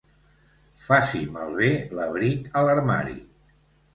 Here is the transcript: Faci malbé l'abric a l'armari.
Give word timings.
Faci 0.85 1.19
malbé 1.35 1.69
l'abric 1.99 2.49
a 2.61 2.63
l'armari. 2.69 3.17